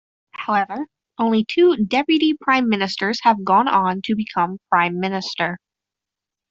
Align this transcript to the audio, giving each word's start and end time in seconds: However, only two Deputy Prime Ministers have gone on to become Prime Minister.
However, 0.31 0.87
only 1.19 1.45
two 1.47 1.77
Deputy 1.77 2.33
Prime 2.41 2.67
Ministers 2.67 3.19
have 3.21 3.43
gone 3.45 3.67
on 3.67 4.01
to 4.05 4.15
become 4.15 4.57
Prime 4.67 4.99
Minister. 4.99 5.59